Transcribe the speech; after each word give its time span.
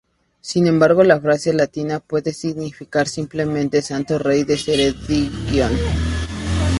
Sin 0.41 0.65
embargo, 0.65 1.03
la 1.03 1.19
frase 1.21 1.53
latina 1.53 1.99
puede 1.99 2.33
significar 2.33 3.07
simplemente 3.07 3.83
"santo 3.83 4.17
rey 4.17 4.43
de 4.43 4.57
Ceredigion". 4.57 5.77